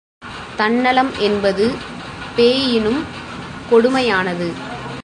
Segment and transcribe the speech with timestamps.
[0.57, 1.65] தன்னலம் என்பது
[2.37, 3.01] பேயினும்
[3.71, 4.49] கொடுமையானது.